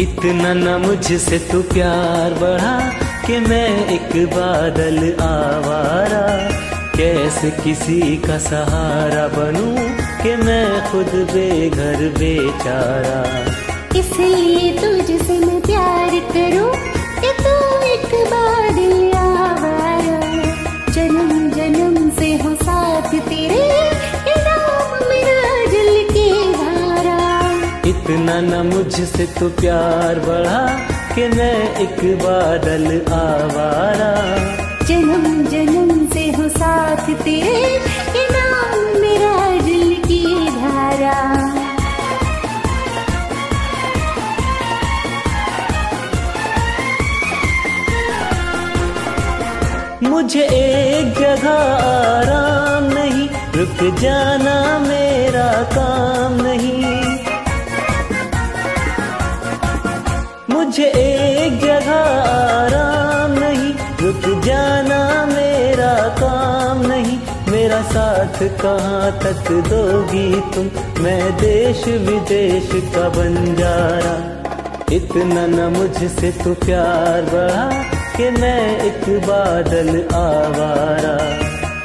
[0.00, 2.80] इतना न मुझसे तू प्यार बढ़ा
[3.26, 6.26] कि मैं एक बादल आवारा।
[6.96, 9.74] कैसे किसी का सहारा बनूं
[10.22, 13.22] कि मैं खुद बेघर बेचारा?
[29.06, 30.60] मुझसे तू प्यार बढ़ा
[31.14, 34.08] कि मैं एक बादल आवारा।
[34.88, 37.60] जन्म जन्म से हो साथ तेरे
[38.16, 40.24] ये नाम मेरा जल की
[40.56, 41.20] धारा।
[50.10, 51.50] मुझे एक जगह
[51.86, 56.15] आराम नहीं रुक जाना मेरा काम।
[60.76, 61.92] मुझे एक जगह
[62.30, 70.70] आराम नहीं, रुक जाना मेरा काम नहीं। मेरा साथ कहाँ तक दोगी तुम?
[71.04, 74.16] मैं देश विदेश का बंजारा।
[74.92, 77.70] इतना न मुझसे तू प्यार बढ़ा
[78.16, 81.16] कि मैं एक बादल आवारा।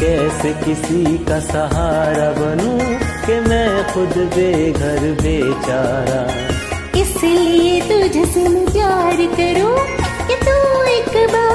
[0.00, 2.78] कैसे किसी का सहारा बनूं
[3.26, 6.48] कि मैं खुद बेघर बेचारा?
[7.18, 9.74] इसलिए तुझसे मैं प्यार करूँ
[10.28, 11.47] कि तू एक बादल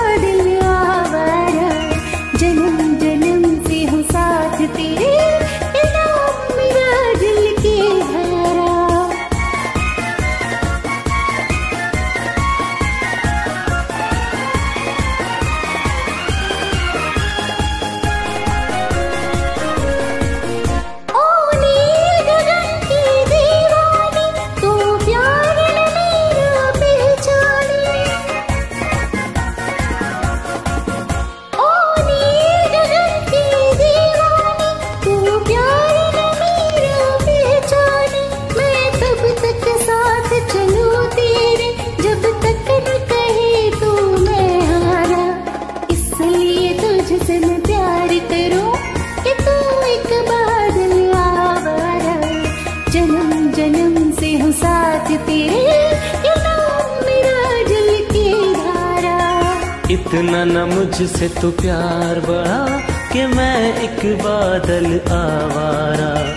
[60.14, 62.68] इतना न मुझसे तू प्यार बढ़ा
[63.14, 66.34] कि मैं एक बादल आवारा।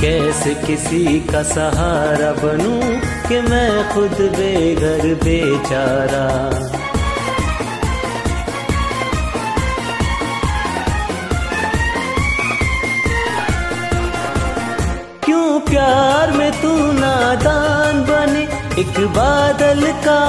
[0.00, 6.50] कैसे किसी का सहारा बनूं कि मैं खुद बेघर, बेचारा?
[15.24, 18.42] क्यों प्यार में तू नादान बने?
[18.80, 20.20] एक बादल का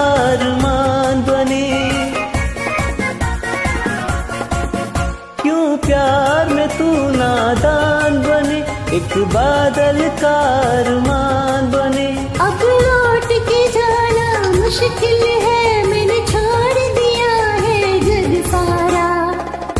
[8.94, 10.38] एक बादल का
[10.69, 12.07] अरमान बने।
[12.46, 17.29] अब लौट के जाना मुश्किल है मैंने छोड़ दिया
[17.66, 19.06] है जग सारा।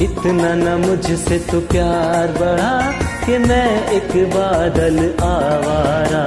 [0.01, 2.79] इतना न मुझसे तो प्यार बढ़ा
[3.25, 6.23] कि मैं एक बादल आवारा।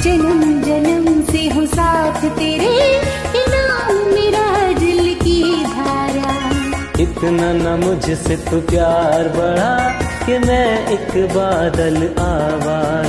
[0.00, 2.74] जन्म जन्म से हो साथ तेरे
[4.06, 6.32] मेरा दिल की धारा।
[7.00, 9.72] इतना न मुझसे तो प्यार बढ़ा
[10.26, 13.05] कि मैं एक बादल आवारा